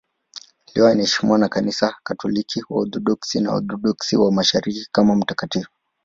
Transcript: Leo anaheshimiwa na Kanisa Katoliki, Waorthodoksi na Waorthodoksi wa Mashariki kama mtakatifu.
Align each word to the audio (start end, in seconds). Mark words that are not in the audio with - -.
Leo 0.75 0.87
anaheshimiwa 0.87 1.37
na 1.37 1.49
Kanisa 1.49 1.95
Katoliki, 2.03 2.61
Waorthodoksi 2.69 3.39
na 3.41 3.51
Waorthodoksi 3.51 4.17
wa 4.17 4.31
Mashariki 4.31 4.87
kama 4.91 5.15
mtakatifu. 5.15 5.69